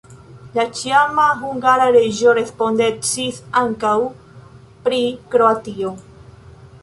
La 0.53 0.63
ĉiama 0.77 1.25
hungara 1.41 1.83
reĝo 1.95 2.33
respondecis 2.37 3.37
ankaŭ 3.63 3.93
pri 4.87 5.03
Kroatio. 5.35 5.93